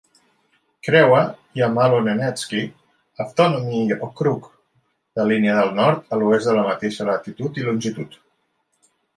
Creua 0.85 1.19
Yamalo-Nenetsky 1.59 2.63
Avtonomny 3.25 3.83
Okrug 4.09 4.49
la 5.21 5.29
línia 5.33 5.59
del 5.61 5.71
nord 5.81 6.13
a 6.17 6.21
l'oest 6.23 6.51
de 6.51 6.59
la 6.61 6.67
mateixa 6.71 7.09
latitud 7.13 7.61
i 7.63 7.69
longitud. 7.71 8.19